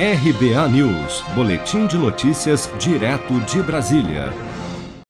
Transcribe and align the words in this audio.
RBA 0.00 0.68
News, 0.68 1.24
Boletim 1.34 1.88
de 1.88 1.98
Notícias, 1.98 2.70
direto 2.78 3.40
de 3.40 3.60
Brasília. 3.60 4.32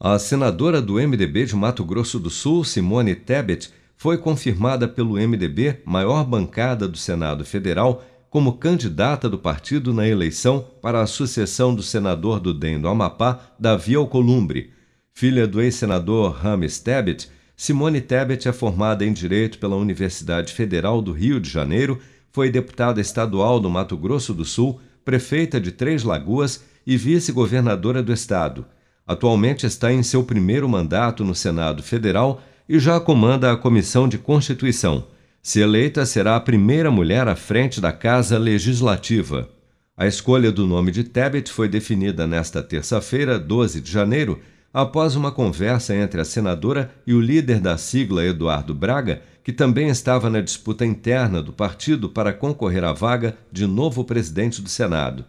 A 0.00 0.18
senadora 0.18 0.80
do 0.80 0.94
MDB 0.94 1.44
de 1.44 1.54
Mato 1.54 1.84
Grosso 1.84 2.18
do 2.18 2.30
Sul, 2.30 2.64
Simone 2.64 3.14
Tebet, 3.14 3.70
foi 3.98 4.16
confirmada 4.16 4.88
pelo 4.88 5.16
MDB, 5.16 5.82
maior 5.84 6.24
bancada 6.24 6.88
do 6.88 6.96
Senado 6.96 7.44
Federal, 7.44 8.02
como 8.30 8.54
candidata 8.54 9.28
do 9.28 9.38
partido 9.38 9.92
na 9.92 10.08
eleição 10.08 10.66
para 10.80 11.02
a 11.02 11.06
sucessão 11.06 11.74
do 11.74 11.82
senador 11.82 12.40
do 12.40 12.54
DEM 12.54 12.80
do 12.80 12.88
Amapá, 12.88 13.40
Davi 13.60 13.94
Alcolumbre. 13.94 14.70
Filha 15.12 15.46
do 15.46 15.60
ex-senador 15.60 16.32
Rames 16.32 16.80
Tebet, 16.80 17.28
Simone 17.54 18.00
Tebet 18.00 18.48
é 18.48 18.52
formada 18.52 19.04
em 19.04 19.12
Direito 19.12 19.58
pela 19.58 19.76
Universidade 19.76 20.54
Federal 20.54 21.02
do 21.02 21.12
Rio 21.12 21.38
de 21.38 21.50
Janeiro 21.50 22.00
foi 22.32 22.50
deputada 22.50 23.00
estadual 23.00 23.58
do 23.58 23.70
Mato 23.70 23.96
Grosso 23.96 24.34
do 24.34 24.44
Sul, 24.44 24.80
prefeita 25.04 25.60
de 25.60 25.72
Três 25.72 26.04
Lagoas 26.04 26.62
e 26.86 26.96
vice-governadora 26.96 28.02
do 28.02 28.12
estado. 28.12 28.66
Atualmente 29.06 29.66
está 29.66 29.92
em 29.92 30.02
seu 30.02 30.22
primeiro 30.22 30.68
mandato 30.68 31.24
no 31.24 31.34
Senado 31.34 31.82
Federal 31.82 32.42
e 32.68 32.78
já 32.78 33.00
comanda 33.00 33.50
a 33.50 33.56
Comissão 33.56 34.06
de 34.06 34.18
Constituição. 34.18 35.06
Se 35.42 35.60
eleita, 35.60 36.04
será 36.04 36.36
a 36.36 36.40
primeira 36.40 36.90
mulher 36.90 37.26
à 37.26 37.34
frente 37.34 37.80
da 37.80 37.92
Casa 37.92 38.38
Legislativa. 38.38 39.48
A 39.96 40.06
escolha 40.06 40.52
do 40.52 40.66
nome 40.66 40.92
de 40.92 41.04
Tebet 41.04 41.50
foi 41.50 41.68
definida 41.68 42.26
nesta 42.26 42.62
terça-feira, 42.62 43.38
12 43.38 43.80
de 43.80 43.90
janeiro, 43.90 44.40
após 44.72 45.16
uma 45.16 45.32
conversa 45.32 45.94
entre 45.94 46.20
a 46.20 46.24
senadora 46.24 46.90
e 47.06 47.14
o 47.14 47.20
líder 47.20 47.60
da 47.60 47.78
sigla 47.78 48.24
Eduardo 48.24 48.74
Braga, 48.74 49.22
que 49.42 49.52
também 49.52 49.88
estava 49.88 50.28
na 50.28 50.40
disputa 50.40 50.84
interna 50.84 51.42
do 51.42 51.52
partido 51.52 52.10
para 52.10 52.32
concorrer 52.32 52.84
à 52.84 52.92
vaga 52.92 53.36
de 53.50 53.66
novo 53.66 54.04
presidente 54.04 54.60
do 54.60 54.68
Senado. 54.68 55.24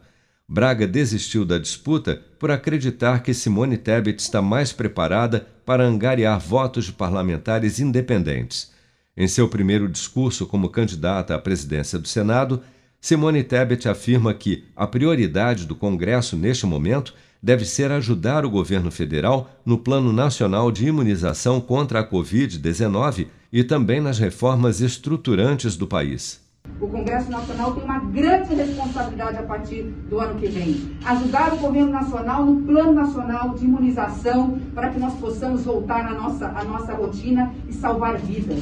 Braga 0.48 0.88
desistiu 0.88 1.46
da 1.46 1.58
disputa 1.58 2.22
por 2.40 2.50
acreditar 2.50 3.22
que 3.22 3.34
Simone 3.34 3.78
Tebet 3.78 4.20
está 4.20 4.42
mais 4.42 4.74
preparada 4.74 5.48
para 5.66 5.86
angariar 5.86 6.40
votos 6.40 6.86
de 6.86 6.92
parlamentares 6.92 7.80
independentes. 7.80 8.72
Em 9.16 9.28
seu 9.28 9.48
primeiro 9.48 9.88
discurso 9.88 10.48
como 10.48 10.70
candidata 10.70 11.36
à 11.36 11.40
presidência 11.40 12.00
do 12.00 12.08
Senado, 12.08 12.64
Simone 13.02 13.44
Tebet 13.44 13.88
afirma 13.88 14.34
que 14.34 14.66
a 14.76 14.86
prioridade 14.86 15.66
do 15.66 15.74
Congresso 15.74 16.36
neste 16.36 16.66
momento 16.66 17.14
deve 17.42 17.64
ser 17.64 17.92
ajudar 17.94 18.46
o 18.46 18.50
governo 18.50 18.92
federal 18.92 19.50
no 19.66 19.78
Plano 19.78 20.12
Nacional 20.12 20.70
de 20.70 20.86
Imunização 20.86 21.62
contra 21.62 22.02
a 22.02 22.08
Covid-19 22.08 23.28
e 23.54 23.64
também 23.64 24.02
nas 24.02 24.20
reformas 24.20 24.82
estruturantes 24.82 25.78
do 25.78 25.88
país. 25.88 26.42
O 26.80 26.88
Congresso 26.90 27.32
Nacional 27.32 27.74
tem 27.74 27.84
uma 27.86 28.00
grande 28.00 28.54
responsabilidade 28.54 29.38
a 29.38 29.44
partir 29.44 29.84
do 29.84 30.20
ano 30.20 30.38
que 30.38 30.48
vem. 30.48 30.98
Ajudar 31.06 31.54
o 31.54 31.58
governo 31.58 31.92
nacional 31.92 32.46
no 32.46 32.62
plano 32.64 32.94
nacional 32.94 33.56
de 33.56 33.64
imunização 33.64 34.60
para 34.76 34.90
que 34.90 35.00
nós 35.00 35.14
possamos 35.14 35.64
voltar 35.64 36.06
à 36.06 36.14
nossa, 36.14 36.48
à 36.48 36.66
nossa 36.66 36.94
rotina 36.94 37.54
e 37.68 37.74
salvar 37.74 38.18
vidas. 38.18 38.62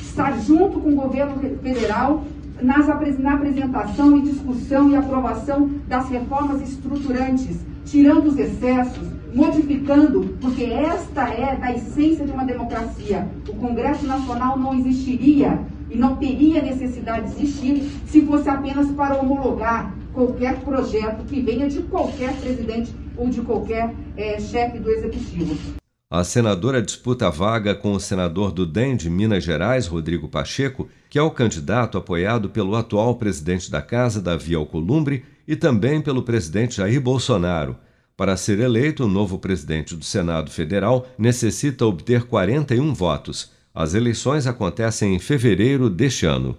Estar 0.00 0.38
junto 0.40 0.80
com 0.80 0.90
o 0.90 0.96
governo 0.96 1.38
federal 1.62 2.24
nas, 2.62 2.86
na 3.18 3.34
apresentação 3.34 4.16
e 4.16 4.22
discussão 4.22 4.90
e 4.90 4.96
aprovação 4.96 5.70
das 5.88 6.08
reformas 6.08 6.60
estruturantes, 6.62 7.60
tirando 7.84 8.26
os 8.26 8.38
excessos, 8.38 9.08
modificando, 9.34 10.36
porque 10.40 10.64
esta 10.64 11.28
é 11.28 11.56
da 11.56 11.72
essência 11.72 12.24
de 12.24 12.32
uma 12.32 12.44
democracia. 12.44 13.28
O 13.48 13.54
Congresso 13.56 14.06
Nacional 14.06 14.58
não 14.58 14.74
existiria 14.74 15.58
e 15.90 15.96
não 15.96 16.16
teria 16.16 16.62
necessidade 16.62 17.34
de 17.34 17.42
existir 17.42 17.90
se 18.06 18.22
fosse 18.22 18.48
apenas 18.48 18.90
para 18.92 19.16
homologar 19.16 19.94
qualquer 20.12 20.56
projeto 20.60 21.24
que 21.24 21.40
venha 21.40 21.68
de 21.68 21.82
qualquer 21.82 22.32
presidente 22.40 22.94
ou 23.16 23.28
de 23.28 23.40
qualquer 23.42 23.94
é, 24.16 24.40
chefe 24.40 24.78
do 24.78 24.90
executivo. 24.90 25.80
A 26.12 26.24
senadora 26.24 26.82
disputa 26.82 27.28
a 27.28 27.30
vaga 27.30 27.72
com 27.72 27.92
o 27.92 28.00
senador 28.00 28.50
do 28.50 28.66
DEM 28.66 28.96
de 28.96 29.08
Minas 29.08 29.44
Gerais, 29.44 29.86
Rodrigo 29.86 30.28
Pacheco, 30.28 30.88
que 31.08 31.16
é 31.16 31.22
o 31.22 31.30
candidato 31.30 31.96
apoiado 31.96 32.50
pelo 32.50 32.74
atual 32.74 33.14
presidente 33.14 33.70
da 33.70 33.80
Casa, 33.80 34.20
Davi 34.20 34.56
Alcolumbre, 34.56 35.24
e 35.46 35.54
também 35.54 36.00
pelo 36.00 36.24
presidente 36.24 36.78
Jair 36.78 37.00
Bolsonaro. 37.00 37.76
Para 38.16 38.36
ser 38.36 38.58
eleito, 38.58 39.04
o 39.04 39.08
novo 39.08 39.38
presidente 39.38 39.94
do 39.94 40.04
Senado 40.04 40.50
Federal 40.50 41.06
necessita 41.16 41.86
obter 41.86 42.24
41 42.24 42.92
votos. 42.92 43.52
As 43.72 43.94
eleições 43.94 44.48
acontecem 44.48 45.14
em 45.14 45.20
fevereiro 45.20 45.88
deste 45.88 46.26
ano. 46.26 46.58